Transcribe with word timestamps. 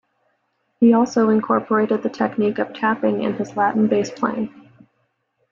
He 0.79 0.93
also 0.95 1.29
incorporated 1.29 2.01
the 2.01 2.09
technique 2.09 2.57
of 2.57 2.73
"tapping" 2.73 3.21
in 3.21 3.35
his 3.35 3.55
Latin 3.55 3.85
bass 3.85 4.09
playing. 4.09 4.67